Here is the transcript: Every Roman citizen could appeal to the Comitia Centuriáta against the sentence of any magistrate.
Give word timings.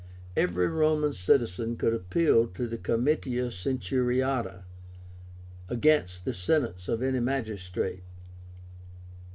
Every 0.35 0.65
Roman 0.65 1.13
citizen 1.13 1.77
could 1.77 1.93
appeal 1.93 2.47
to 2.47 2.65
the 2.67 2.79
Comitia 2.79 3.49
Centuriáta 3.49 4.63
against 5.69 6.25
the 6.25 6.33
sentence 6.33 6.87
of 6.87 7.03
any 7.03 7.19
magistrate. 7.19 8.01